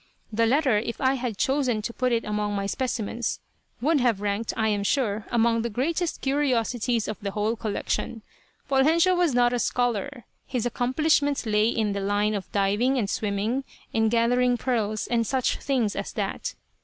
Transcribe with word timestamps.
The 0.33 0.47
letter, 0.47 0.77
if 0.79 0.99
I 0.99 1.13
had 1.13 1.37
chosen 1.37 1.83
to 1.83 1.93
put 1.93 2.11
it 2.11 2.25
among 2.25 2.55
my 2.55 2.65
specimens, 2.65 3.39
would 3.81 3.99
have 4.01 4.19
ranked, 4.19 4.51
I 4.57 4.67
am 4.67 4.81
sure, 4.81 5.27
among 5.29 5.61
the 5.61 5.69
greatest 5.69 6.21
curiosities 6.21 7.07
of 7.07 7.19
the 7.19 7.29
whole 7.29 7.55
collection. 7.55 8.23
Poljensio 8.67 9.13
was 9.15 9.35
not 9.35 9.53
a 9.53 9.59
scholar. 9.59 10.25
His 10.47 10.65
accomplishments 10.65 11.45
lay 11.45 11.67
in 11.69 11.91
the 11.93 11.99
line 12.01 12.33
of 12.33 12.51
diving 12.51 12.97
and 12.97 13.07
swimming; 13.11 13.63
in 13.93 14.09
gathering 14.09 14.57
pearls, 14.57 15.05
and 15.05 15.27
such 15.27 15.57
things 15.57 15.95
as 15.95 16.13
that. 16.13 16.55